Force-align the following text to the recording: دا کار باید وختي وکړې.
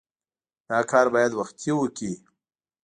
دا 0.69 0.79
کار 0.91 1.07
باید 1.13 1.31
وختي 1.39 1.71
وکړې. 1.75 2.13